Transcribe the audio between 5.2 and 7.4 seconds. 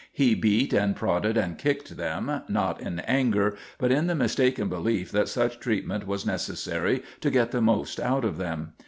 such treatment was necessary to